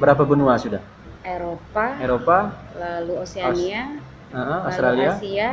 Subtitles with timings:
[0.00, 0.80] berapa benua sudah?
[1.20, 2.38] Eropa, Eropa,
[2.80, 4.00] lalu Oseania,
[4.32, 5.10] uh, lalu Australia.
[5.12, 5.50] Asia,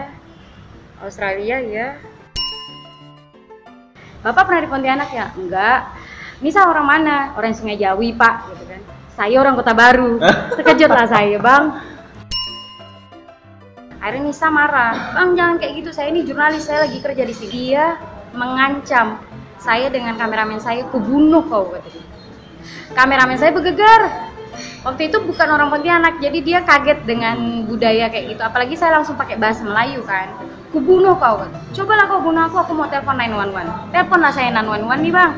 [1.03, 1.87] Australia ya.
[4.23, 5.25] Bapak pernah di Pontianak ya?
[5.35, 5.79] Enggak.
[6.39, 7.17] Nisa orang mana?
[7.35, 8.81] Orang Sungai Jawi, Pak, gitu kan.
[9.13, 10.21] Saya orang Kota Baru.
[10.55, 11.83] Terkejut lah saya, Bang.
[13.99, 17.51] Akhirnya Nisa marah, Bang jangan kayak gitu, saya ini jurnalis, saya lagi kerja di sini.
[17.51, 17.99] Dia
[18.31, 19.19] mengancam
[19.59, 22.05] saya dengan kameramen saya, kubunuh kau kata dia.
[22.95, 24.31] Kameramen saya bergegar.
[24.85, 28.41] Waktu itu bukan orang Pontianak, jadi dia kaget dengan budaya kayak gitu.
[28.45, 30.29] Apalagi saya langsung pakai bahasa Melayu kan.
[30.69, 31.41] Kubunuh kau.
[31.73, 33.89] Cobalah kau bunuh aku, aku mau telepon 911.
[33.89, 35.31] Teleponlah saya 911 nih bang.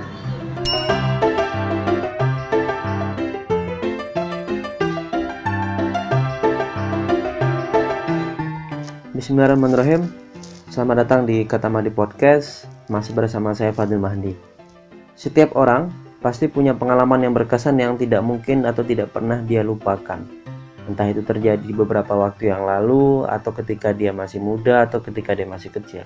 [9.20, 10.08] Bismillahirrahmanirrahim
[10.72, 14.32] Selamat datang di Katamadi Podcast Masih bersama saya Fadil Mahdi
[15.20, 20.20] Setiap orang pasti punya pengalaman yang berkesan yang tidak mungkin atau tidak pernah dia lupakan.
[20.90, 25.46] Entah itu terjadi beberapa waktu yang lalu Atau ketika dia masih muda atau ketika dia
[25.46, 26.02] masih kecil.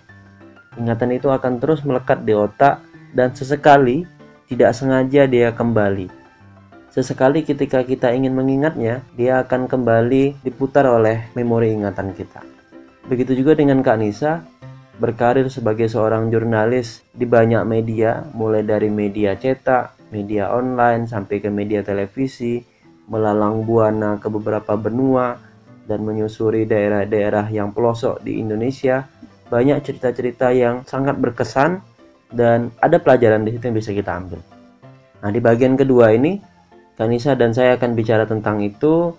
[0.75, 2.83] Ingatan itu akan terus melekat di otak
[3.15, 4.03] Dan sesekali
[4.51, 6.11] tidak sengaja dia kembali.
[6.93, 12.45] Sesekali ketika kita ingin mengingatnya, dia akan kembali diputar oleh memori ingatan kita.
[13.09, 14.45] Begitu juga dengan Kak Nisa,
[15.01, 21.49] berkarir sebagai seorang jurnalis di banyak media, mulai dari media cetak, media online, sampai ke
[21.49, 22.61] media televisi,
[23.09, 25.41] melalang buana ke beberapa benua,
[25.89, 29.09] dan menyusuri daerah-daerah yang pelosok di Indonesia.
[29.49, 31.81] Banyak cerita-cerita yang sangat berkesan
[32.29, 34.39] dan ada pelajaran di situ yang bisa kita ambil.
[35.25, 36.37] Nah, di bagian kedua ini,
[36.93, 39.17] Kanisa dan saya akan bicara tentang itu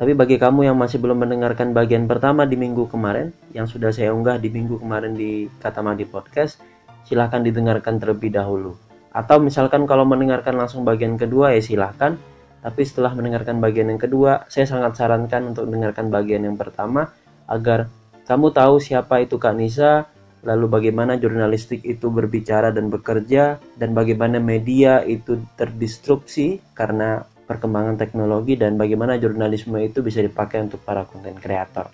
[0.00, 4.16] tapi bagi kamu yang masih belum mendengarkan bagian pertama di minggu kemarin, yang sudah saya
[4.16, 6.56] unggah di minggu kemarin di Katamadi Podcast,
[7.04, 8.80] silahkan didengarkan terlebih dahulu.
[9.10, 12.14] Atau misalkan kalau mendengarkan langsung bagian kedua ya silahkan.
[12.60, 17.08] Tapi setelah mendengarkan bagian yang kedua, saya sangat sarankan untuk mendengarkan bagian yang pertama
[17.48, 17.88] agar
[18.28, 20.04] kamu tahu siapa itu Kak Nisa,
[20.44, 28.54] lalu bagaimana jurnalistik itu berbicara dan bekerja, dan bagaimana media itu terdistrupsi karena perkembangan teknologi
[28.54, 31.90] dan bagaimana jurnalisme itu bisa dipakai untuk para konten kreator.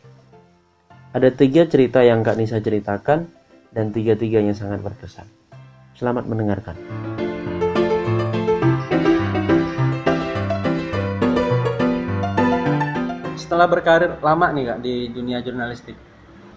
[1.16, 3.24] Ada tiga cerita yang Kak Nisa ceritakan
[3.72, 5.24] dan tiga-tiganya sangat berkesan.
[5.96, 7.05] Selamat mendengarkan.
[13.46, 15.94] Setelah berkarir lama nih kak di dunia jurnalistik,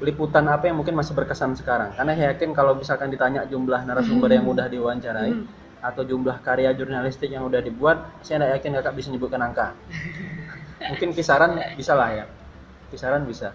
[0.02, 1.94] liputan apa yang mungkin masih berkesan sekarang?
[1.94, 5.38] Karena saya yakin kalau misalkan ditanya jumlah narasumber yang udah diwawancarai
[5.86, 9.78] atau jumlah karya jurnalistik yang udah dibuat, saya tidak yakin kakak bisa menyebutkan angka.
[10.90, 12.26] mungkin kisaran bisa lah ya,
[12.90, 13.54] kisaran bisa.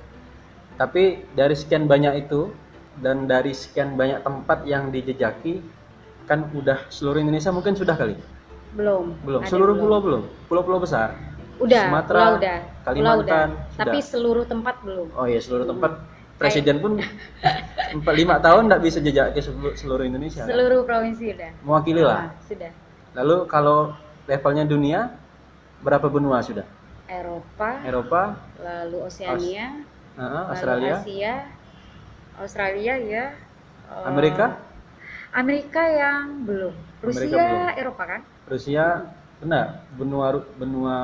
[0.78, 2.54] Tapi dari sekian banyak itu
[3.02, 5.58] dan dari sekian banyak tempat yang dijejaki,
[6.30, 8.14] kan udah seluruh Indonesia mungkin sudah kali?
[8.78, 9.18] Belum.
[9.26, 9.42] Belum.
[9.42, 10.22] Seluruh pulau belum?
[10.46, 11.33] Pulau-pulau besar?
[11.64, 11.84] Udah.
[11.88, 12.58] Sumatera, pulau udah.
[12.84, 13.44] Kalimantan, Pulau udah.
[13.48, 13.80] sudah.
[13.80, 15.08] Tapi seluruh tempat belum.
[15.16, 15.92] Oh iya seluruh tempat
[16.34, 16.98] presiden pun
[17.96, 20.44] empat lima tahun tidak bisa jejak ke seluruh, seluruh Indonesia.
[20.44, 20.48] kan?
[20.50, 21.50] Seluruh provinsi udah.
[21.62, 22.18] Mewakili lah.
[22.18, 22.70] Ah, sudah.
[23.14, 23.78] Lalu kalau
[24.26, 25.00] levelnya dunia
[25.80, 26.66] berapa benua sudah?
[27.04, 28.22] Eropa, Eropa,
[28.56, 29.84] lalu Oseania,
[30.16, 31.34] uh, lalu Australia, Asia,
[32.40, 33.24] Australia ya.
[33.92, 34.56] eh, Amerika,
[35.30, 36.72] Amerika yang belum.
[37.04, 37.76] Rusia, belum.
[37.76, 38.20] Eropa kan?
[38.48, 38.84] Rusia,
[39.38, 39.84] benar.
[39.94, 40.98] Benua benua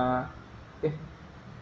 [0.85, 0.95] eh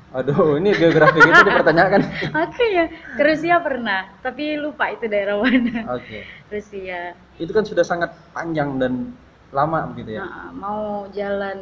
[0.09, 2.01] aduh ini geografi itu dipertanyakan.
[2.49, 5.85] Oke ya, ke Rusia pernah, tapi lupa itu daerah mana.
[6.01, 6.25] Oke.
[6.49, 7.13] Rusia.
[7.37, 9.13] Itu kan sudah sangat panjang dan
[9.53, 10.25] lama begitu ya.
[10.25, 11.61] Nah, mau jalan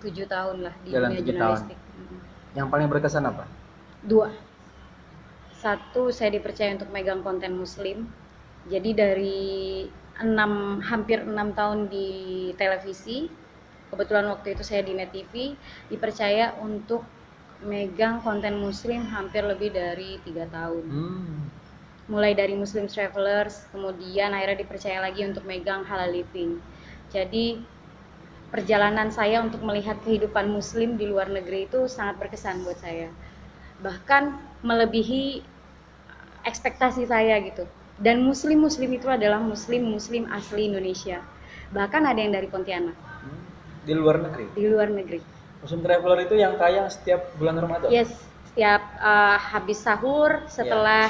[0.00, 1.28] tujuh tahun lah di Jalan dunia tahun.
[1.28, 1.78] jurnalistik.
[1.78, 2.18] Mm.
[2.56, 3.44] Yang paling berkesan apa?
[4.02, 4.28] Dua.
[5.52, 8.08] Satu, saya dipercaya untuk megang konten muslim.
[8.66, 9.42] Jadi dari
[10.18, 12.08] enam hampir enam tahun di
[12.56, 13.30] televisi,
[13.92, 15.52] kebetulan waktu itu saya di Net TV,
[15.92, 17.04] dipercaya untuk
[17.60, 20.84] megang konten muslim hampir lebih dari tiga tahun.
[20.88, 21.38] Hmm.
[22.10, 26.58] Mulai dari Muslim Travelers, kemudian akhirnya dipercaya lagi untuk megang halal living.
[27.14, 27.62] Jadi
[28.50, 33.12] perjalanan saya untuk melihat kehidupan muslim di luar negeri itu sangat berkesan buat saya.
[33.84, 34.34] Bahkan
[34.66, 35.46] melebihi
[36.42, 37.68] ekspektasi saya gitu.
[38.02, 41.22] Dan muslim-muslim itu adalah muslim-muslim asli Indonesia.
[41.70, 43.11] Bahkan ada yang dari Pontianak.
[43.82, 44.46] Di luar negeri.
[44.52, 45.18] di luar negeri.
[45.58, 47.86] Musim Traveler itu yang tayang setiap bulan Ramadan.
[47.88, 48.10] Yes,
[48.46, 51.06] setiap uh, habis sahur setelah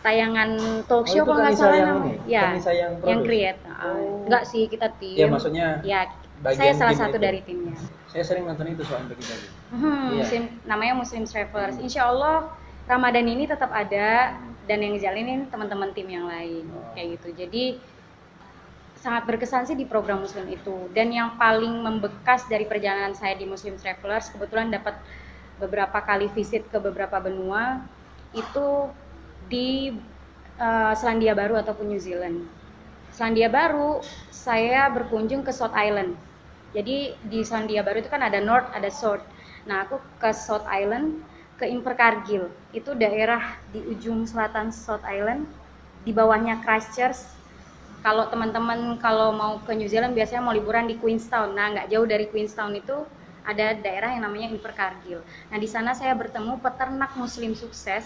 [0.00, 2.18] tayangan talk Oh, show itu kalau nggak salah yang namanya.
[2.26, 3.58] Ya, yang yang create.
[3.62, 4.22] Uh, Oh.
[4.24, 5.14] Enggak sih kita tim.
[5.14, 6.06] Ya maksudnya Ya,
[6.48, 7.22] saya salah satu itu.
[7.22, 7.74] dari timnya.
[8.06, 9.48] saya sering nonton itu soal bagi-bagi.
[9.72, 10.20] Hmm, Iya.
[10.20, 11.80] Muslim, namanya Muslim Travelers.
[11.80, 12.50] Insya Allah
[12.84, 16.92] Ramadan ini tetap ada dan yang ngejalanin teman-teman tim yang lain Oh.
[16.92, 17.28] kayak gitu.
[17.36, 17.64] Jadi
[19.02, 20.86] sangat berkesan sih di program Muslim itu.
[20.94, 24.94] Dan yang paling membekas dari perjalanan saya di Muslim Travelers, kebetulan dapat
[25.58, 27.82] beberapa kali visit ke beberapa benua,
[28.30, 28.86] itu
[29.50, 29.98] di
[30.62, 32.46] uh, Selandia Baru ataupun New Zealand.
[33.10, 36.14] Selandia Baru, saya berkunjung ke South Island.
[36.70, 39.20] Jadi di Selandia Baru itu kan ada North, ada South.
[39.66, 41.20] Nah, aku ke South Island,
[41.58, 42.48] ke Invercargill.
[42.70, 45.44] Itu daerah di ujung selatan South Island,
[46.06, 47.41] di bawahnya Christchurch,
[48.02, 51.54] kalau teman-teman kalau mau ke New Zealand biasanya mau liburan di Queenstown.
[51.54, 53.06] Nah, nggak jauh dari Queenstown itu
[53.46, 55.22] ada daerah yang namanya Invercargill.
[55.22, 58.02] Nah, di sana saya bertemu peternak muslim sukses.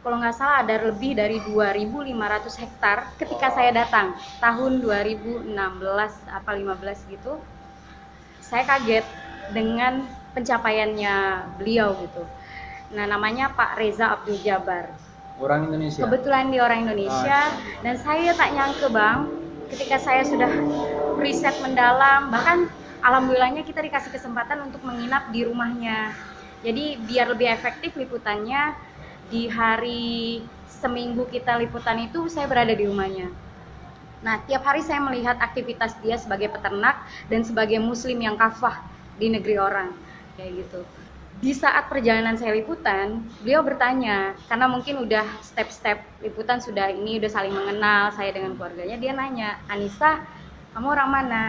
[0.00, 5.52] Kalau nggak salah ada lebih dari 2.500 hektar ketika saya datang tahun 2016
[6.30, 7.36] apa 15 gitu.
[8.40, 9.04] Saya kaget
[9.50, 11.14] dengan pencapaiannya
[11.58, 12.22] beliau gitu.
[12.94, 14.90] Nah, namanya Pak Reza Abdul Jabar
[15.40, 16.04] Orang Indonesia.
[16.04, 19.18] Kebetulan dia orang Indonesia ah, dan saya tak nyangka bang,
[19.72, 20.52] ketika saya sudah
[21.16, 22.68] riset mendalam, bahkan
[23.00, 26.12] alhamdulillahnya kita dikasih kesempatan untuk menginap di rumahnya.
[26.60, 28.76] Jadi biar lebih efektif liputannya
[29.32, 33.32] di hari seminggu kita liputan itu saya berada di rumahnya.
[34.20, 37.00] Nah, tiap hari saya melihat aktivitas dia sebagai peternak
[37.32, 38.84] dan sebagai muslim yang kafah
[39.16, 39.88] di negeri orang
[40.36, 40.80] kayak gitu
[41.40, 47.32] di saat perjalanan saya liputan, beliau bertanya, karena mungkin udah step-step liputan sudah ini udah
[47.32, 50.20] saling mengenal saya dengan keluarganya, dia nanya, Anissa,
[50.76, 51.44] kamu orang mana?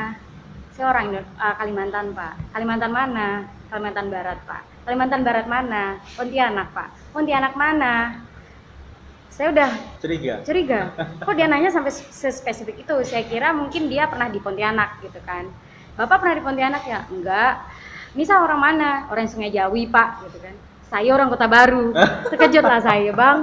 [0.72, 2.56] Saya orang uh, Kalimantan, Pak.
[2.56, 3.28] Kalimantan mana?
[3.68, 4.62] Kalimantan Barat, Pak.
[4.88, 6.00] Kalimantan Barat mana?
[6.16, 6.90] Pontianak, Pak.
[7.12, 7.94] Pontianak mana?
[9.28, 10.40] Saya udah curiga.
[10.48, 10.80] Curiga.
[11.28, 11.92] Kok dia nanya sampai
[12.32, 12.96] spesifik itu?
[13.04, 15.52] Saya kira mungkin dia pernah di Pontianak gitu kan.
[16.00, 17.04] Bapak pernah di Pontianak ya?
[17.12, 17.60] Enggak
[18.12, 19.08] Nisa orang mana?
[19.08, 20.56] Orang Sungai Jawi pak, gitu kan.
[20.92, 21.96] Saya orang Kota Baru.
[22.32, 23.38] Terkejut lah saya bang.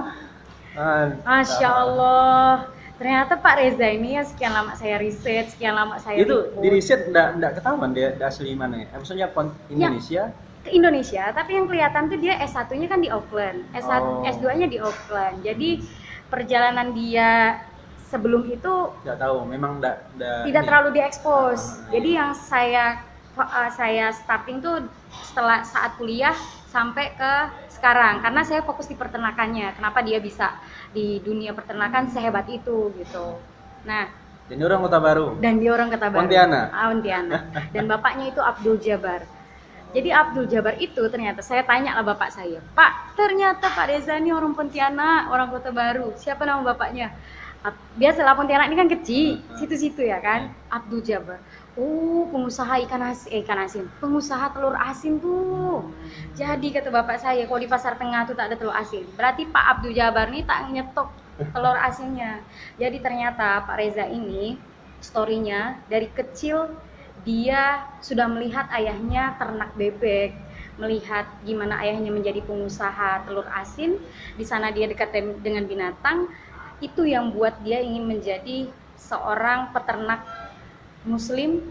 [1.24, 2.68] Masya Allah.
[2.98, 7.06] Ternyata Pak Reza ini ya sekian lama saya riset, sekian lama saya itu di riset
[7.06, 8.90] enggak enggak ketahuan dia, dia asli mana ya?
[8.90, 9.30] Eh, maksudnya
[9.70, 10.34] Indonesia?
[10.34, 14.26] Ya, ke Indonesia, tapi yang kelihatan tuh dia S1-nya kan di Auckland, S1, oh.
[14.26, 15.46] S2-nya di Auckland.
[15.46, 15.78] Jadi
[16.26, 17.62] perjalanan dia
[18.10, 18.74] sebelum itu
[19.06, 20.68] nggak tahu, memang enggak, enggak tidak ini.
[20.68, 21.60] terlalu diekspos.
[21.62, 22.84] Ah, Jadi yang saya
[23.40, 24.86] uh, saya starting tuh
[25.22, 26.34] setelah saat kuliah
[26.68, 27.32] sampai ke
[27.70, 28.20] sekarang.
[28.20, 29.78] Karena saya fokus di peternakannya.
[29.78, 30.58] Kenapa dia bisa
[30.90, 33.38] di dunia peternakan sehebat itu gitu.
[33.86, 34.10] Nah
[34.48, 35.26] dan dia orang kota baru?
[35.44, 36.24] dan dia orang kota baru.
[36.24, 36.66] Pontianak?
[36.72, 37.42] Ah, Pontianak.
[37.76, 39.20] Dan bapaknya itu Abdul Jabar
[39.88, 44.36] jadi Abdul Jabar itu ternyata saya tanya lah bapak saya Pak ternyata Pak Reza ini
[44.36, 46.12] orang Pontianak orang kota baru.
[46.12, 47.16] Siapa nama bapaknya?
[47.96, 50.52] Biasalah Pontianak ini kan kecil situ-situ ya kan?
[50.68, 51.40] Abdul Jabar
[51.78, 55.86] Oh, pengusaha ikan asin, eh, ikan asin, pengusaha telur asin tuh.
[56.34, 59.06] Jadi kata bapak saya, kalau di pasar tengah tuh tak ada telur asin.
[59.14, 61.06] Berarti Pak Abdul Jabar nih tak nyetok
[61.54, 62.42] telur asinnya.
[62.82, 64.58] Jadi ternyata Pak Reza ini
[64.98, 66.66] storynya dari kecil
[67.22, 70.34] dia sudah melihat ayahnya ternak bebek,
[70.82, 74.02] melihat gimana ayahnya menjadi pengusaha telur asin.
[74.34, 76.26] Di sana dia dekat dengan binatang.
[76.82, 78.66] Itu yang buat dia ingin menjadi
[78.98, 80.26] seorang peternak
[81.06, 81.62] muslim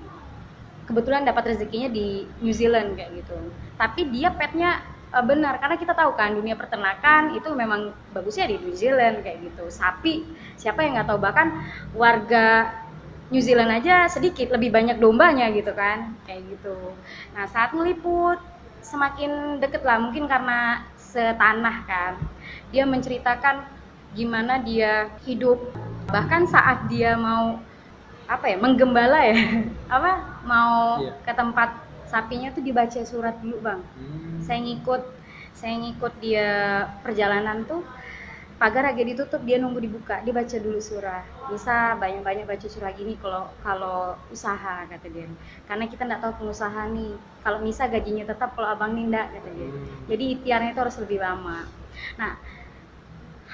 [0.87, 3.35] kebetulan dapat rezekinya di New Zealand kayak gitu.
[3.75, 4.79] Tapi dia petnya
[5.11, 9.43] uh, benar karena kita tahu kan dunia peternakan itu memang bagusnya di New Zealand kayak
[9.43, 9.67] gitu.
[9.67, 10.23] Sapi
[10.55, 11.59] siapa yang nggak tahu bahkan
[11.91, 12.71] warga
[13.27, 16.95] New Zealand aja sedikit lebih banyak dombanya gitu kan kayak gitu.
[17.35, 18.39] Nah saat meliput
[18.79, 22.13] semakin deket lah mungkin karena setanah kan.
[22.71, 23.67] Dia menceritakan
[24.15, 25.59] gimana dia hidup.
[26.07, 27.59] Bahkan saat dia mau
[28.27, 29.39] apa ya menggembala ya.
[29.95, 31.15] Apa mau iya.
[31.23, 33.81] ke tempat sapinya tuh dibaca surat dulu bang.
[33.83, 34.39] Hmm.
[34.43, 35.03] saya ngikut
[35.51, 36.49] saya ngikut dia
[37.03, 37.83] perjalanan tuh
[38.57, 43.13] pagar lagi ditutup dia nunggu dibuka dia baca dulu surah bisa banyak-banyak baca surah gini
[43.21, 45.27] kalau kalau usaha kata dia.
[45.67, 47.15] Karena kita nggak tahu pengusaha nih.
[47.43, 49.67] Kalau bisa gajinya tetap kalau abang nih enggak kata dia.
[49.71, 49.87] Hmm.
[50.11, 51.67] jadi ikhtiarnya itu harus lebih lama.
[52.19, 52.33] Nah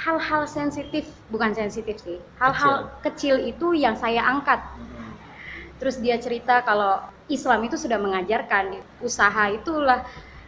[0.04, 3.40] hal-hal sensitif bukan sensitif sih hal-hal kecil.
[3.40, 4.60] kecil itu yang saya angkat.
[5.80, 10.04] Terus dia cerita kalau Islam itu sudah mengajarkan usaha itulah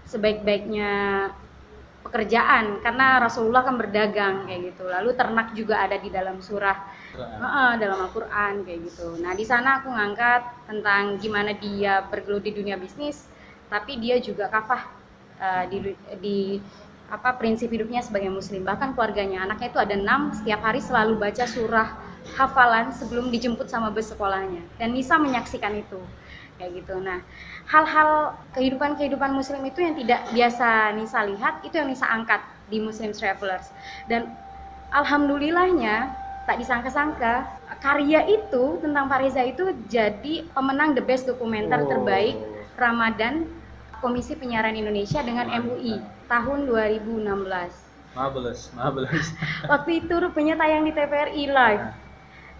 [0.07, 1.27] sebaik-baiknya
[2.05, 4.87] pekerjaan karena Rasulullah kan berdagang kayak gitu.
[4.87, 6.77] Lalu ternak juga ada di dalam surah
[7.19, 9.19] uh, dalam Al-Quran kayak gitu.
[9.23, 13.27] Nah di sana aku ngangkat tentang gimana dia bergelut di dunia bisnis
[13.67, 14.83] tapi dia juga kafah
[15.41, 16.39] uh, di, di
[17.09, 18.65] apa prinsip hidupnya sebagai muslim?
[18.65, 21.89] Bahkan keluarganya anaknya itu ada enam setiap hari selalu baca surah
[22.33, 24.65] hafalan sebelum dijemput sama bus sekolahnya.
[24.81, 26.01] Dan Nisa menyaksikan itu.
[26.55, 26.95] Kayak gitu.
[27.03, 27.19] Nah
[27.67, 32.81] hal-hal kehidupan kehidupan muslim itu yang tidak biasa Nisa lihat itu yang Nisa angkat di
[32.81, 33.69] Muslim Travelers.
[34.09, 34.33] Dan
[34.89, 37.49] alhamdulillahnya tak disangka-sangka
[37.81, 41.89] karya itu tentang Pak Reza itu jadi pemenang the best dokumenter Oh.
[41.89, 42.37] terbaik
[42.77, 43.49] Ramadan
[43.99, 47.85] Komisi Penyiaran Indonesia dengan MUI tahun 2016.
[48.15, 49.27] Marvelous, marvelous.
[49.67, 51.83] Waktu itu rupanya tayang di TVRI live.
[51.83, 52.03] Nah,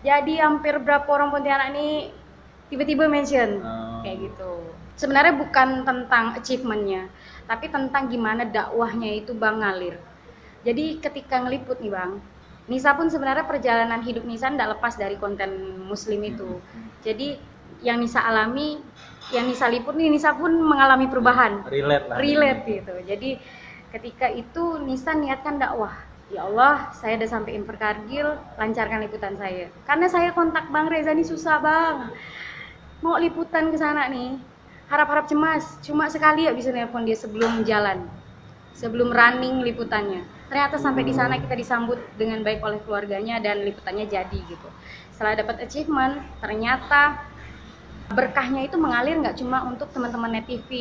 [0.06, 2.14] Jadi hampir berapa orang Pontianak ini
[2.70, 4.06] tiba-tiba mention Oh.
[4.06, 4.52] kayak gitu.
[4.96, 7.10] Sebenarnya bukan tentang achievementnya,
[7.50, 9.98] tapi tentang gimana dakwahnya itu bang ngalir.
[10.62, 12.22] Jadi ketika ngeliput nih bang,
[12.66, 16.62] Nisa pun sebenarnya perjalanan hidup Nisa tidak lepas dari konten Muslim itu.
[17.06, 17.38] Jadi
[17.86, 18.82] yang Nisa alami,
[19.34, 22.18] yang Nisa liput nih Nisa pun mengalami perubahan relate lah.
[22.22, 22.94] relate gitu.
[23.06, 23.30] Jadi
[23.96, 25.94] ketika itu Nisa niatkan dakwah.
[26.34, 29.70] Ya Allah, saya udah sampein perkargil, lancarkan liputan saya.
[29.86, 32.10] Karena saya kontak Bang Reza nih susah bang.
[33.06, 34.42] Mau liputan ke sana nih,
[34.90, 35.78] harap-harap cemas.
[35.86, 38.10] Cuma sekali ya bisa nelpon dia sebelum jalan,
[38.74, 40.26] sebelum running liputannya.
[40.50, 44.70] Ternyata sampai di sana kita disambut dengan baik oleh keluarganya dan liputannya jadi gitu.
[45.14, 47.22] Setelah dapat achievement, ternyata
[48.10, 50.72] berkahnya itu mengalir nggak cuma untuk teman-teman net TV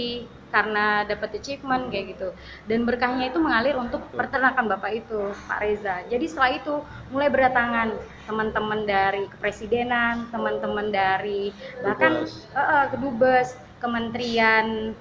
[0.55, 2.29] karena dapat achievement kayak gitu.
[2.69, 6.07] Dan berkahnya itu mengalir untuk peternakan bapak itu Pak Reza.
[6.07, 6.75] Jadi setelah itu
[7.11, 7.89] mulai berdatangan
[8.25, 11.51] teman-teman dari kepresidenan teman-teman dari
[11.83, 12.49] bahkan Kedubes.
[12.55, 13.49] eh, kedubes
[13.83, 14.95] kementerian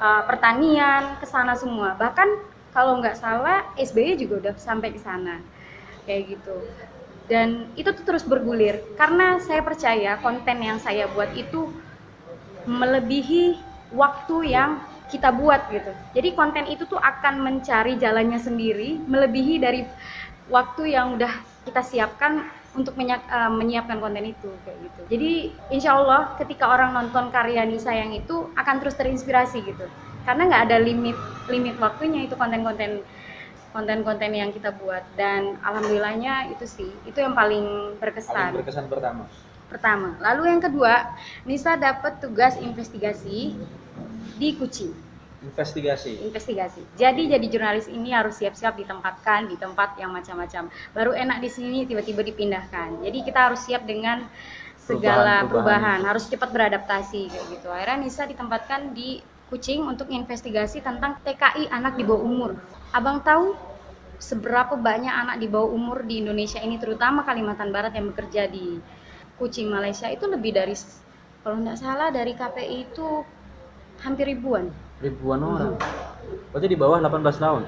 [0.00, 1.94] eh, pertanian ke sana semua.
[1.94, 2.28] Bahkan
[2.74, 5.38] kalau nggak salah SBY juga udah sampai ke sana
[6.06, 6.56] kayak gitu
[7.30, 8.82] dan itu tuh terus bergulir.
[8.98, 11.70] Karena saya percaya konten yang saya buat itu
[12.66, 13.54] melebihi
[13.94, 15.90] waktu yang kita buat gitu.
[16.18, 19.86] Jadi konten itu tuh akan mencari jalannya sendiri melebihi dari
[20.50, 21.30] waktu yang udah
[21.66, 25.00] kita siapkan untuk eh, menyiapkan konten itu kayak gitu.
[25.10, 25.30] Jadi
[25.74, 29.86] insya Allah ketika orang nonton karya Nisa yang itu akan terus terinspirasi gitu.
[30.22, 31.18] Karena nggak ada limit
[31.50, 33.02] limit waktunya itu konten-konten
[33.70, 35.02] konten-konten yang kita buat.
[35.14, 38.54] Dan alhamdulillahnya itu sih itu yang paling berkesan.
[38.54, 39.24] Paling berkesan pertama.
[39.70, 40.18] pertama.
[40.18, 41.14] Lalu yang kedua
[41.46, 43.54] Nisa dapat tugas investigasi
[44.34, 44.90] di Kucing.
[45.40, 46.20] Investigasi.
[46.20, 46.84] investigasi.
[47.00, 50.68] Jadi jadi jurnalis ini harus siap-siap ditempatkan di tempat yang macam-macam.
[50.92, 53.00] Baru enak di sini tiba-tiba dipindahkan.
[53.00, 54.28] Jadi kita harus siap dengan
[54.76, 56.00] segala Perubahan- perubahan, perubahan.
[56.04, 57.68] harus cepat beradaptasi kayak gitu.
[57.72, 62.50] Akhirnya Nisa ditempatkan di Kucing untuk investigasi tentang TKI anak di bawah umur
[62.94, 63.58] abang tahu
[64.22, 68.78] seberapa banyak anak di bawah umur di Indonesia ini terutama Kalimantan Barat yang bekerja di
[69.42, 70.78] Kucing Malaysia itu lebih dari
[71.42, 73.24] kalau nggak salah dari KPI itu
[74.04, 74.68] hampir ribuan
[75.00, 75.80] Ribuan orang.
[76.52, 77.62] Berarti di bawah 18 tahun.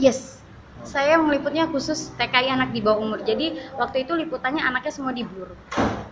[0.00, 0.40] Yes.
[0.82, 3.20] Saya meliputnya khusus TKI anak di bawah umur.
[3.22, 5.52] Jadi waktu itu liputannya anaknya semua di blur.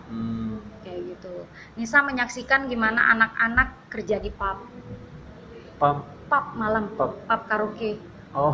[0.07, 0.61] Hmm.
[0.85, 1.49] Kayak gitu.
[1.75, 4.61] Nisa menyaksikan gimana anak-anak kerja di pub.
[5.81, 6.05] Pam.
[6.29, 6.93] Pub malam.
[6.93, 7.17] Pub.
[7.25, 7.97] Pub karaoke.
[8.37, 8.53] Oh.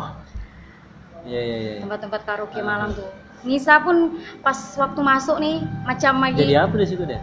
[1.28, 1.72] Iya iya iya.
[1.84, 3.04] Tempat-tempat karaoke malam tuh.
[3.44, 7.20] Nisa pun pas waktu masuk nih macam lagi Jadi apa di situ deh?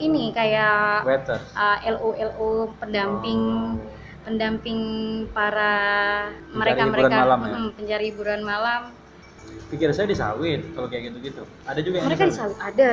[0.00, 1.38] ini kayak Waiter.
[1.54, 2.50] uh, LO LO
[2.80, 3.40] pendamping
[4.22, 4.80] pendamping
[5.34, 5.74] para
[6.54, 7.54] mereka hiburan mereka malam ya?
[7.74, 8.82] pencari hiburan malam
[9.68, 11.48] Pikir saya di sawit kalau kayak gitu-gitu.
[11.64, 12.92] Ada juga yang mereka di sawit ada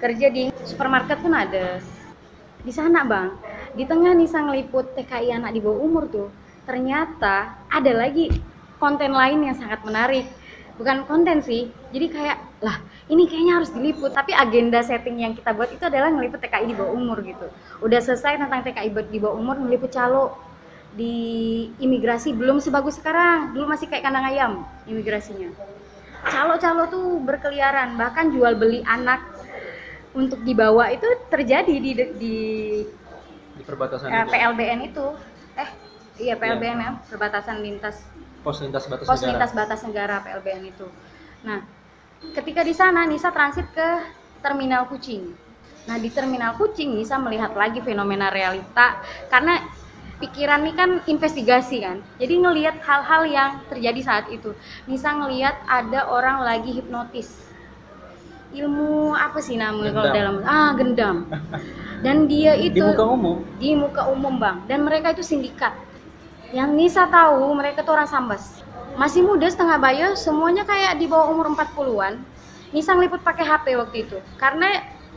[0.00, 1.80] kerja di supermarket pun ada
[2.66, 3.30] di sana bang.
[3.78, 6.28] Di tengah Nisa ngeliput TKI anak di bawah umur tuh
[6.66, 8.34] ternyata ada lagi
[8.82, 10.26] konten lain yang sangat menarik.
[10.76, 14.10] Bukan konten sih jadi kayak lah ini kayaknya harus diliput.
[14.10, 17.46] Tapi agenda setting yang kita buat itu adalah ngeliput TKI di bawah umur gitu.
[17.86, 20.34] Udah selesai tentang TKI di bawah umur ngeliput calo
[20.98, 21.14] di
[21.78, 23.54] imigrasi belum sebagus sekarang.
[23.54, 24.52] Dulu masih kayak kandang ayam
[24.90, 25.54] imigrasinya.
[26.26, 29.22] Calo-calo tuh berkeliaran bahkan jual beli anak
[30.16, 32.36] untuk dibawa itu terjadi di di
[33.56, 34.32] di perbatasan eh, itu.
[34.32, 35.06] PLBN itu.
[35.60, 35.70] Eh
[36.24, 38.00] iya PLBN ya perbatasan lintas.
[38.40, 39.28] Pos lintas batas pos negara.
[39.28, 40.88] lintas batas negara PLBN itu.
[41.44, 41.60] Nah
[42.32, 43.88] ketika di sana Nisa transit ke
[44.40, 45.36] terminal Kucing.
[45.84, 49.60] Nah di terminal Kucing Nisa melihat lagi fenomena realita karena
[50.16, 52.00] pikiran ini kan investigasi kan.
[52.16, 54.56] Jadi ngelihat hal-hal yang terjadi saat itu.
[54.88, 57.45] Nisa ngelihat ada orang lagi hipnotis
[58.56, 61.28] ilmu apa sih namanya kalau dalam ah gendam.
[61.96, 63.36] Dan dia itu Di muka umum.
[63.56, 64.56] di muka umum bang.
[64.64, 65.72] Dan mereka itu sindikat.
[66.50, 68.62] Yang Nisa tahu mereka tuh orang Sambas.
[68.94, 72.16] Masih muda setengah bayo semuanya kayak di bawah umur 40-an
[72.70, 74.16] Nisa ngeliput pakai HP waktu itu.
[74.36, 74.72] Karena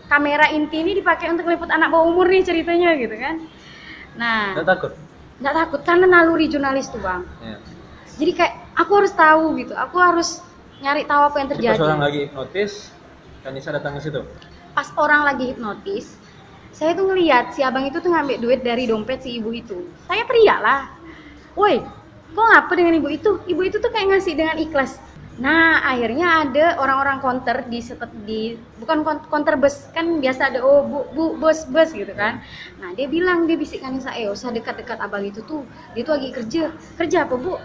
[0.05, 3.35] kamera inti ini dipakai untuk ngeliput anak bawah umur nih ceritanya gitu kan.
[4.15, 4.91] Nah Nggak takut.
[5.39, 7.23] nggak takut karena naluri jurnalis tuh bang.
[7.39, 7.55] Ya.
[8.15, 9.71] jadi kayak aku harus tahu gitu.
[9.73, 10.43] Aku harus
[10.79, 11.75] nyari tahu apa yang Jadi terjadi.
[11.75, 12.71] pas orang lagi hipnotis,
[13.43, 14.21] Kanisa datang ke situ.
[14.75, 16.15] pas orang lagi hipnotis
[16.69, 20.23] saya tuh ngeliat si abang itu tuh ngambil duit dari dompet si ibu itu saya
[20.29, 20.81] teriak lah
[21.57, 21.81] woi
[22.29, 25.01] kok ngapa dengan ibu itu ibu itu tuh kayak ngasih dengan ikhlas
[25.39, 27.79] Nah, akhirnya ada orang-orang counter di
[28.27, 32.43] di bukan kon- counter bus kan biasa ada oh bu, bu bos bus gitu kan.
[32.75, 35.63] Nah, dia bilang dia bisikkan saya, eh usah dekat-dekat abang itu tuh.
[35.95, 36.75] Dia tuh lagi kerja.
[36.99, 37.55] Kerja apa, Bu?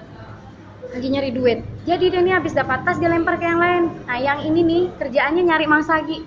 [0.95, 1.59] Lagi nyari duit.
[1.91, 3.91] Jadi dia nih habis dapat tas dia lempar ke yang lain.
[4.07, 6.23] Nah, yang ini nih kerjaannya nyari mangsagi.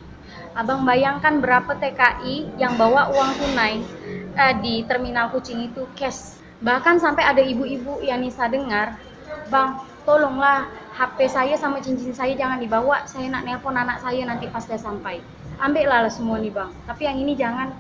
[0.60, 3.80] Abang bayangkan berapa TKI yang bawa uang tunai
[4.36, 6.36] eh, di terminal kucing itu cash.
[6.60, 9.00] Bahkan sampai ada ibu-ibu yang Nisa dengar,
[9.48, 13.08] Bang, tolonglah HP saya sama cincin saya jangan dibawa.
[13.08, 15.24] Saya nak nelpon anak saya nanti pas dia sampai.
[15.64, 16.68] Ambillah lah semua nih bang.
[16.84, 17.72] Tapi yang ini jangan.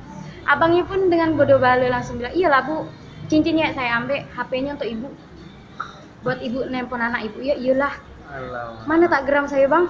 [0.48, 2.88] Abangnya pun dengan bodoh bale langsung bilang, iyalah bu,
[3.27, 5.12] cincinnya saya ambil, HP-nya untuk ibu.
[6.25, 7.39] Buat ibu nelpon anak ibu.
[7.41, 7.93] Ya iyalah.
[8.27, 8.83] Alamak.
[8.86, 9.88] Mana tak geram saya bang?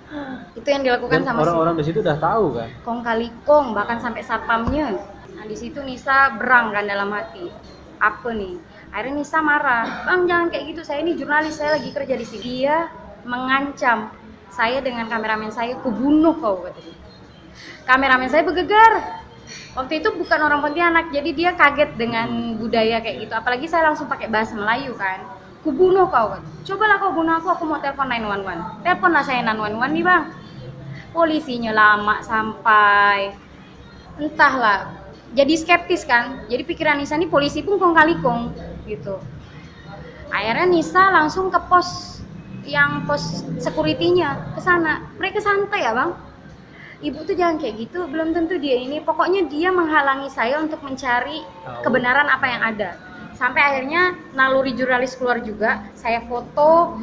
[0.58, 2.68] Itu yang dilakukan Dan sama si orang-orang di situ udah tahu kan?
[2.84, 5.00] Kong kali kong bahkan sampai satpamnya
[5.32, 7.48] nah di situ Nisa berang kan dalam hati.
[7.98, 8.60] Apa nih?
[8.92, 10.04] Akhirnya Nisa marah.
[10.04, 10.80] Bang jangan kayak gitu.
[10.84, 12.42] Saya ini jurnalis saya lagi kerja di sini.
[12.44, 12.92] Dia
[13.24, 14.12] mengancam
[14.52, 15.74] saya dengan kameramen saya.
[15.80, 17.02] Kubunuh kau katanya
[17.88, 19.24] kameramen saya bergegar.
[19.72, 23.34] Waktu itu bukan orang Pontianak jadi dia kaget dengan budaya kayak gitu.
[23.34, 27.64] Apalagi saya langsung pakai bahasa Melayu kan kubunuh kau kan cobalah kau bunuh aku aku
[27.66, 30.24] mau telepon 911 teleponlah saya 911 nih bang.
[31.12, 33.36] Polisinya lama sampai.
[34.16, 34.96] Entahlah.
[35.36, 36.44] Jadi skeptis kan?
[36.48, 38.52] Jadi pikiran Nisa nih polisi pun kong kali kong
[38.88, 39.20] gitu.
[40.32, 42.20] Akhirnya Nisa langsung ke pos
[42.64, 45.04] yang pos security-nya ke sana.
[45.20, 46.16] Mereka santai ya bang.
[47.04, 49.04] Ibu tuh jangan kayak gitu belum tentu dia ini.
[49.04, 51.44] Pokoknya dia menghalangi saya untuk mencari
[51.84, 56.98] kebenaran apa yang ada sampai akhirnya naluri jurnalis keluar juga saya foto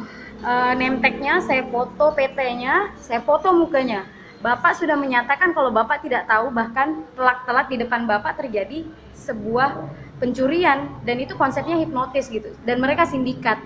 [0.76, 4.08] name tag-nya saya foto PT-nya saya foto mukanya.
[4.40, 9.76] Bapak sudah menyatakan kalau Bapak tidak tahu bahkan telak-telak di depan Bapak terjadi sebuah
[10.24, 13.60] pencurian dan itu konsepnya hipnotis gitu dan mereka sindikat.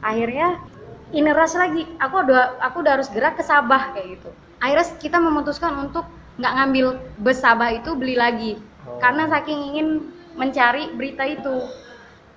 [0.00, 0.64] Akhirnya
[1.12, 4.32] ini rush lagi aku udah aku udah harus gerak ke Sabah kayak gitu.
[4.64, 6.08] Akhirnya kita memutuskan untuk
[6.40, 6.86] nggak ngambil
[7.20, 8.56] bus Sabah itu beli lagi.
[8.86, 9.02] Oh.
[9.02, 9.88] karena saking ingin
[10.36, 11.66] mencari berita itu.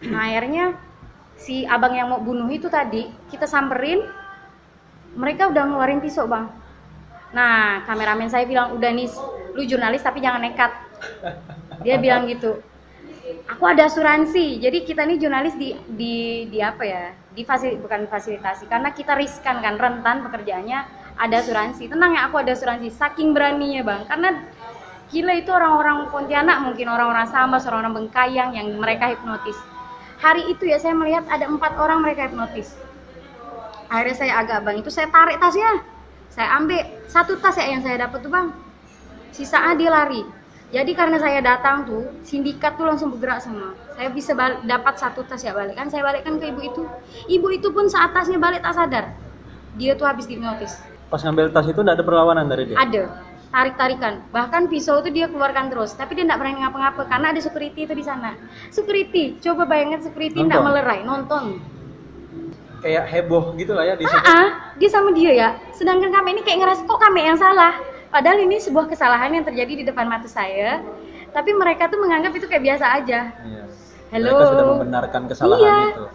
[0.07, 0.79] Nah akhirnya
[1.39, 4.03] si abang yang mau bunuh itu tadi kita samperin
[5.15, 6.47] mereka udah ngeluarin pisau bang.
[7.35, 9.07] Nah kameramen saya bilang udah nih
[9.53, 10.71] lu jurnalis tapi jangan nekat.
[11.83, 12.59] Dia bilang gitu.
[13.45, 16.15] Aku ada asuransi jadi kita nih jurnalis di di
[16.49, 20.79] di apa ya di fasil bukan fasilitasi karena kita riskan kan rentan pekerjaannya
[21.19, 21.91] ada asuransi.
[21.91, 24.01] Tenang ya aku ada asuransi saking beraninya bang.
[24.07, 24.29] Karena
[25.09, 29.57] gila itu orang-orang Pontianak mungkin orang-orang Sambas orang-orang Bengkayang yang mereka hipnotis.
[30.21, 32.77] Hari itu ya saya melihat ada empat orang mereka hipnotis.
[33.89, 35.81] Akhirnya saya agak bang itu saya tarik tasnya.
[36.29, 38.53] Saya ambil satu tas ya yang saya dapat tuh bang.
[39.33, 40.21] Sisanya dia lari.
[40.69, 43.73] Jadi karena saya datang tuh sindikat tuh langsung bergerak semua.
[43.97, 45.73] Saya bisa dapat satu tas ya balik.
[45.73, 46.83] Kan saya balikkan ke ibu itu.
[47.25, 49.09] Ibu itu pun saat tasnya balik tak sadar.
[49.81, 50.77] Dia tuh habis dihipnotis.
[51.09, 52.77] Pas ngambil tas itu nggak ada perlawanan dari dia?
[52.77, 57.27] Ada tarik tarikan bahkan pisau itu dia keluarkan terus tapi dia tidak berani ngapa-ngapa karena
[57.33, 58.37] ada security itu di sana.
[58.69, 61.57] Security coba bayangin security tidak melerai nonton.
[62.79, 64.23] Kayak heboh gitu lah ya di situ.
[64.23, 64.47] Ah ah,
[64.79, 65.49] dia sama dia ya.
[65.75, 67.75] Sedangkan kami ini kayak ngerasa kok kami yang salah?
[68.09, 70.79] Padahal ini sebuah kesalahan yang terjadi di depan mata saya.
[71.29, 73.19] Tapi mereka tuh menganggap itu kayak biasa aja.
[73.45, 73.63] Iya.
[74.09, 74.25] Halo.
[74.33, 75.79] mereka sudah membenarkan kesalahan Iya.
[75.93, 76.05] itu.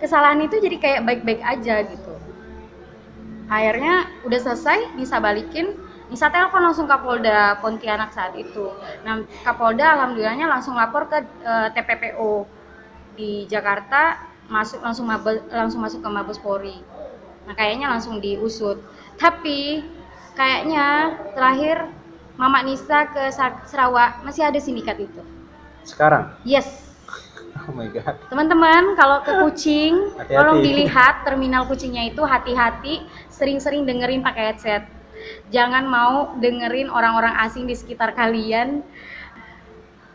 [0.00, 2.14] Kesalahan itu jadi kayak baik-baik aja gitu.
[3.52, 5.76] Akhirnya udah selesai bisa balikin
[6.12, 8.68] bisa telepon langsung Kapolda Pontianak saat itu.
[9.02, 12.44] Nah Kapolda alhamdulillahnya langsung lapor ke eh, TPPO
[13.16, 14.20] di Jakarta
[14.52, 16.76] masuk langsung mabe- langsung masuk ke Mabes Polri.
[17.48, 18.78] Nah kayaknya langsung diusut.
[19.16, 19.80] Tapi
[20.36, 21.88] kayaknya terakhir
[22.36, 25.20] Mama Nisa ke Sa- Sarawak masih ada sindikat itu.
[25.84, 26.36] Sekarang?
[26.44, 26.92] Yes.
[27.68, 28.16] Oh my god.
[28.26, 34.82] Teman-teman, kalau ke kucing, tolong dilihat terminal kucingnya itu hati-hati, sering-sering dengerin pakai headset.
[35.50, 38.82] Jangan mau dengerin orang-orang asing di sekitar kalian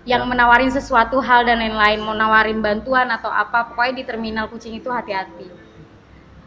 [0.07, 0.29] yang Ya.
[0.31, 4.87] menawarin sesuatu hal dan lain-lain, mau nawarin bantuan atau apa, pokoknya di terminal kucing itu
[4.87, 5.51] hati-hati.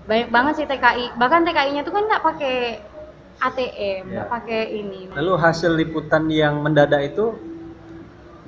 [0.08, 2.56] Banyak banget sih TKI, bahkan TKI-nya tuh kan nggak pakai
[3.40, 4.32] ATM, nggak Ya.
[4.32, 5.00] pakai ini.
[5.12, 7.36] lalu hasil liputan yang mendadak itu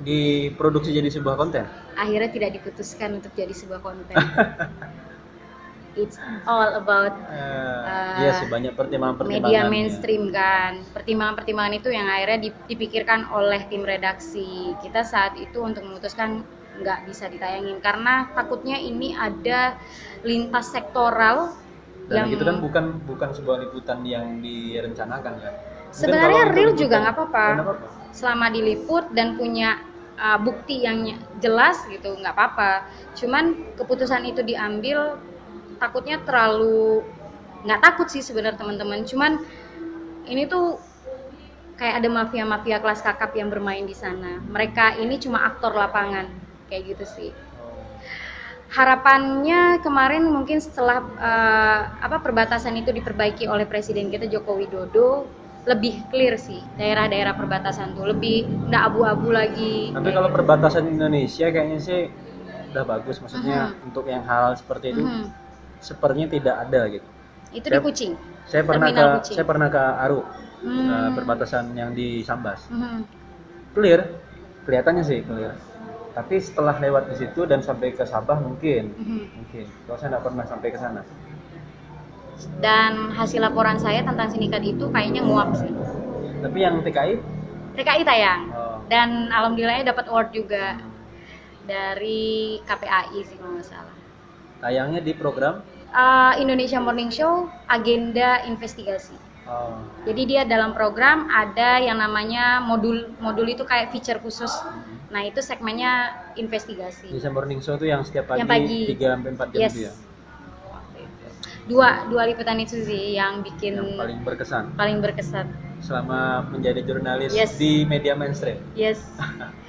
[0.03, 4.17] diproduksi jadi sebuah konten Akhirnya tidak diputuskan untuk jadi sebuah konten.
[5.93, 6.17] It's
[6.49, 7.13] all about
[7.83, 10.71] Eh, iya sih banyak pertimbangan-pertimbangan media mainstream kan.
[10.95, 16.47] Pertimbangan-pertimbangan itu yang akhirnya dip- dipikirkan oleh tim redaksi kita saat itu untuk memutuskan
[16.79, 17.77] nggak bisa ditayangin.
[17.83, 19.75] Karena takutnya ini ada
[20.23, 21.51] lintas sektoral
[22.07, 26.81] dan yang itu kan bukan bukan sebuah liputan yang direncanakan kan Mungkin Sebenarnya real liputan-
[26.81, 27.45] juga nggak apa-apa.
[27.53, 27.87] nggak apa-apa.
[28.13, 29.81] selama diliput dan punya
[30.21, 31.01] uh, bukti yang
[31.41, 32.85] jelas gitu nggak apa-apa.
[33.17, 35.17] Cuman keputusan itu diambil
[35.83, 37.03] takutnya terlalu
[37.67, 39.43] nggak takut sih sebenarnya teman-teman cuman
[40.31, 40.79] ini tuh
[41.75, 46.31] kayak ada mafia-mafia kelas kakap yang bermain di sana mereka ini cuma aktor lapangan
[46.71, 47.31] kayak gitu sih
[48.71, 55.27] harapannya kemarin mungkin setelah uh, apa perbatasan itu diperbaiki oleh presiden kita Joko Widodo
[55.63, 59.95] lebih clear sih daerah-daerah perbatasan tuh lebih nggak abu-abu lagi.
[59.95, 62.01] Tapi kalau perbatasan Indonesia kayaknya sih
[62.73, 63.85] udah bagus maksudnya uh-huh.
[63.87, 65.29] untuk yang hal seperti itu uh-huh.
[65.83, 67.07] Sepertinya tidak ada gitu.
[67.51, 68.11] Itu saya, di Kucing.
[68.47, 69.35] Saya pernah ke Kucing.
[69.35, 70.21] saya pernah ke Aru
[70.63, 70.87] hmm.
[70.87, 72.63] uh, perbatasan yang di Sambas.
[72.71, 73.03] Uh-huh.
[73.75, 74.07] Clear,
[74.65, 75.53] kelihatannya sih clear
[76.13, 79.23] tapi setelah lewat di situ dan sampai ke Sabah mungkin mm-hmm.
[79.33, 81.01] mungkin kalau saya tidak pernah sampai ke sana
[82.61, 85.73] dan hasil laporan saya tentang sindikat itu kayaknya nguap sih
[86.45, 87.17] tapi yang TKI
[87.73, 88.77] TKI tayang oh.
[88.93, 90.77] dan alhamdulillahnya dapat award juga
[91.65, 93.97] dari KPAI sih kalau nggak salah
[94.63, 95.59] tayangnya di program
[95.91, 99.75] uh, Indonesia Morning Show agenda investigasi Oh.
[100.07, 104.47] Jadi dia dalam program ada yang namanya modul modul itu kayak feature khusus
[105.13, 107.13] Nah, itu segmennya investigasi.
[107.13, 109.71] Bisa morning show itu yang setiap pagi, yang pagi 3 sampai 4 jam yes.
[109.71, 109.93] itu ya.
[111.63, 114.63] Dua dua liputan itu sih yang bikin yang paling berkesan.
[114.75, 115.47] Paling berkesan.
[115.79, 117.55] Selama menjadi jurnalis yes.
[117.61, 118.57] di media mainstream.
[118.73, 119.05] Yes.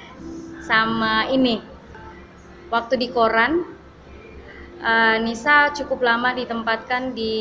[0.68, 1.60] Sama ini.
[2.72, 3.62] Waktu di koran
[4.84, 7.34] uh, Nisa cukup lama ditempatkan di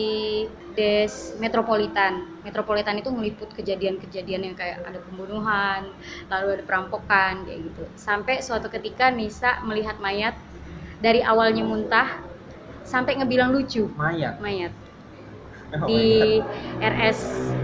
[0.73, 2.25] Des Metropolitan.
[2.41, 5.93] Metropolitan itu meliput kejadian-kejadian yang kayak ada pembunuhan,
[6.31, 7.83] lalu ada perampokan kayak gitu.
[7.93, 10.33] Sampai suatu ketika Nisa melihat mayat
[11.03, 12.09] dari awalnya muntah
[12.81, 13.85] sampai ngebilang lucu.
[13.93, 14.41] Mayat.
[14.41, 14.73] Mayat.
[15.73, 16.37] Oh, di
[16.81, 17.19] RS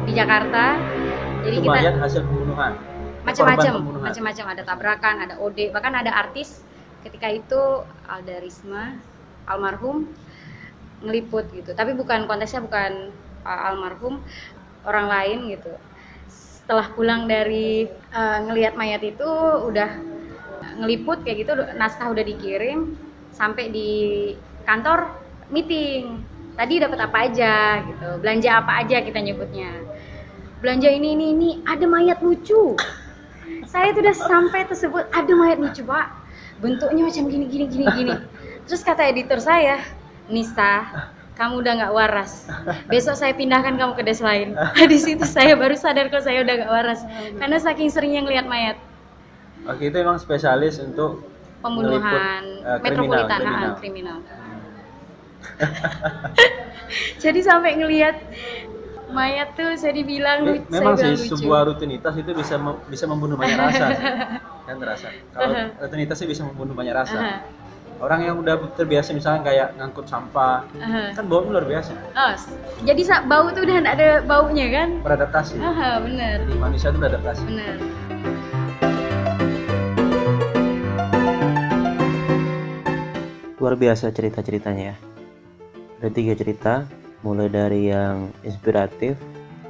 [0.05, 0.77] di Jakarta.
[1.45, 2.77] Jadi itu kita mayat hasil pembunuhan.
[3.25, 6.65] Macam-macam, macam-macam ada tabrakan, ada OD, bahkan ada artis
[7.05, 7.61] ketika itu
[8.07, 8.97] ada Risma
[9.49, 10.05] almarhum
[11.03, 11.71] ngeliput gitu.
[11.73, 13.11] Tapi bukan konteksnya bukan
[13.43, 14.21] uh, almarhum
[14.85, 15.73] orang lain gitu.
[16.29, 19.25] Setelah pulang dari uh, ngelihat mayat itu
[19.65, 19.89] udah
[20.79, 22.95] ngeliput kayak gitu naskah udah dikirim
[23.33, 23.89] sampai di
[24.63, 25.09] kantor
[25.49, 26.23] meeting.
[26.59, 29.71] Tadi dapat apa aja gitu belanja apa aja kita nyebutnya.
[30.59, 32.75] Belanja ini ini ini ada mayat lucu.
[33.63, 36.11] Saya tuh udah sampai tersebut ada mayat lucu pak.
[36.59, 38.13] Bentuknya macam gini gini gini gini
[38.69, 39.81] terus kata editor saya
[40.29, 40.85] Nisa
[41.39, 42.51] kamu udah nggak waras.
[42.91, 44.59] Besok saya pindahkan kamu ke des lain.
[44.91, 47.01] Di situ saya baru sadar kok saya udah nggak waras.
[47.39, 48.77] Karena saking seringnya ngelihat mayat.
[49.63, 51.23] Oke itu emang spesialis untuk
[51.63, 54.19] pembunuhan uh, metropolitan kriminal, kriminal.
[57.23, 58.19] jadi sampai ngelihat
[59.15, 61.39] mayat tuh saya dibilang Me memang saya sih lucu.
[61.39, 62.55] sebuah rutinitas itu bisa
[62.91, 63.85] bisa membunuh banyak rasa.
[64.67, 67.15] Kan rasa kalau rutinitas sih bisa membunuh banyak rasa.
[67.15, 67.59] Uh -huh
[67.99, 71.07] orang yang udah terbiasa misalnya kayak ngangkut sampah uh-huh.
[71.13, 71.91] kan bau luar biasa.
[72.15, 72.33] Oh,
[72.87, 74.89] jadi bau tuh udah ada baunya kan?
[75.03, 75.59] Beradaptasi.
[75.59, 76.47] Uh-huh, bener.
[76.47, 77.43] Di manusia tuh beradaptasi.
[77.43, 77.75] Bener.
[83.59, 84.97] Luar biasa cerita-ceritanya ya.
[85.99, 86.73] Ada tiga cerita
[87.19, 89.19] mulai dari yang inspiratif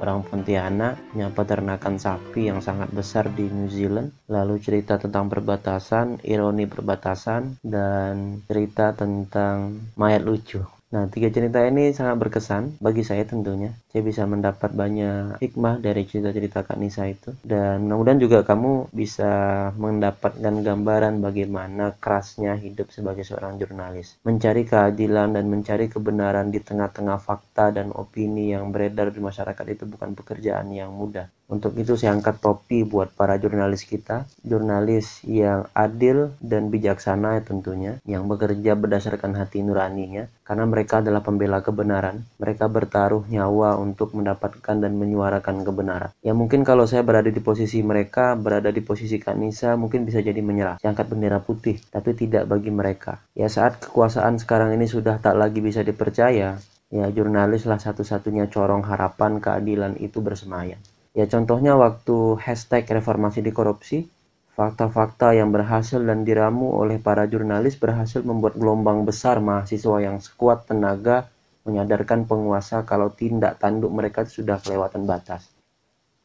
[0.00, 6.24] orang Pontianak punya peternakan sapi yang sangat besar di New Zealand lalu cerita tentang perbatasan
[6.24, 13.22] ironi perbatasan dan cerita tentang mayat lucu Nah, tiga cerita ini sangat berkesan bagi saya
[13.22, 13.70] tentunya.
[13.90, 17.34] Saya bisa mendapat banyak hikmah dari cerita-cerita Kak Nisa itu.
[17.42, 19.30] Dan mudah-mudahan juga kamu bisa
[19.74, 24.14] mendapatkan gambaran bagaimana kerasnya hidup sebagai seorang jurnalis.
[24.22, 29.84] Mencari keadilan dan mencari kebenaran di tengah-tengah fakta dan opini yang beredar di masyarakat itu
[29.90, 31.26] bukan pekerjaan yang mudah.
[31.50, 37.42] Untuk itu saya angkat topi buat para jurnalis kita, jurnalis yang adil dan bijaksana ya
[37.42, 42.22] tentunya, yang bekerja berdasarkan hati nuraninya, karena mereka adalah pembela kebenaran.
[42.38, 46.12] Mereka bertaruh nyawa untuk mendapatkan dan menyuarakan kebenaran.
[46.20, 50.44] Ya mungkin kalau saya berada di posisi mereka, berada di posisi Kanisa, mungkin bisa jadi
[50.44, 50.76] menyerah.
[50.84, 53.24] Angkat bendera putih, tapi tidak bagi mereka.
[53.32, 56.60] Ya saat kekuasaan sekarang ini sudah tak lagi bisa dipercaya,
[56.92, 60.78] ya jurnalislah satu-satunya corong harapan keadilan itu bersemayam.
[61.10, 64.06] Ya contohnya waktu hashtag reformasi di korupsi,
[64.54, 70.68] fakta-fakta yang berhasil dan diramu oleh para jurnalis berhasil membuat gelombang besar mahasiswa yang sekuat
[70.68, 71.26] tenaga
[71.70, 75.46] menyadarkan penguasa kalau tindak tanduk mereka sudah kelewatan batas.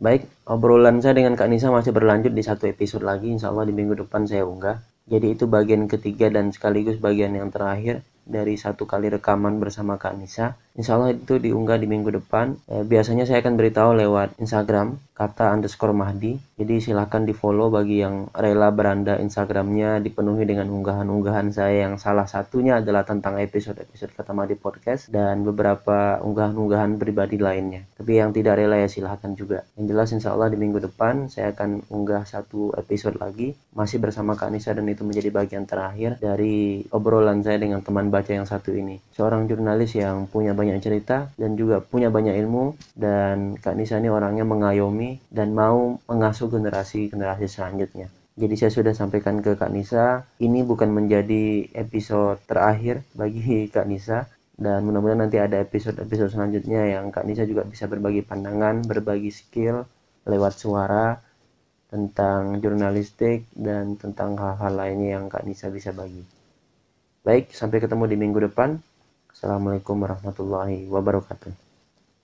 [0.01, 3.73] Baik, obrolan saya dengan Kak Nisa masih berlanjut di satu episode lagi, insya Allah di
[3.77, 4.81] minggu depan saya unggah.
[5.05, 10.17] Jadi itu bagian ketiga dan sekaligus bagian yang terakhir dari satu kali rekaman bersama Kak
[10.17, 10.57] Nisa.
[10.75, 12.59] Insya Allah itu diunggah di minggu depan.
[12.67, 16.35] Eh, biasanya saya akan beritahu lewat Instagram kata underscore Mahdi.
[16.59, 22.27] Jadi silahkan di follow bagi yang rela beranda Instagramnya dipenuhi dengan unggahan-unggahan saya yang salah
[22.27, 27.87] satunya adalah tentang episode-episode kata Mahdi podcast dan beberapa unggahan-unggahan pribadi lainnya.
[27.95, 29.63] Tapi yang tidak rela ya silahkan juga.
[29.79, 34.35] Yang jelas insya Allah di minggu depan saya akan unggah satu episode lagi masih bersama
[34.35, 38.71] Kak Nisa dan itu menjadi bagian terakhir dari obrolan saya dengan teman baca yang satu
[38.71, 39.03] ini.
[39.11, 44.07] Seorang jurnalis yang punya banyak cerita dan juga punya banyak ilmu dan Kak Nisa ini
[44.07, 48.07] orangnya mengayomi dan mau mengasuh generasi-generasi selanjutnya.
[48.35, 54.31] Jadi saya sudah sampaikan ke Kak Nisa, ini bukan menjadi episode terakhir bagi Kak Nisa
[54.55, 59.83] dan mudah-mudahan nanti ada episode-episode selanjutnya yang Kak Nisa juga bisa berbagi pandangan, berbagi skill
[60.23, 61.19] lewat suara
[61.91, 66.34] tentang jurnalistik dan tentang hal-hal lainnya yang Kak Nisa bisa bagi.
[67.25, 68.77] Baik, sampai ketemu di minggu depan.
[69.33, 71.64] Assalamualaikum warahmatullahi wabarakatuh.